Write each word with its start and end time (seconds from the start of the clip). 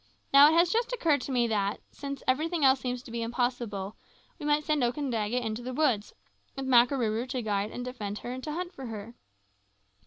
Now, 0.33 0.47
it 0.47 0.53
has 0.53 0.71
just 0.71 0.91
occurred 0.91 1.21
to 1.21 1.31
me 1.31 1.45
that, 1.45 1.79
since 1.91 2.23
everything 2.27 2.65
else 2.65 2.79
seems 2.79 3.03
to 3.03 3.11
be 3.11 3.21
impossible, 3.21 3.97
we 4.39 4.47
might 4.47 4.63
send 4.63 4.81
Okandaga 4.83 5.39
into 5.39 5.61
the 5.61 5.75
woods, 5.75 6.15
with 6.55 6.65
Makarooroo 6.65 7.29
to 7.29 7.41
guide 7.43 7.69
and 7.69 7.85
defend 7.85 8.17
her 8.17 8.31
and 8.31 8.43
to 8.45 8.51
hunt 8.53 8.73
for 8.73 8.87
her. 8.87 9.13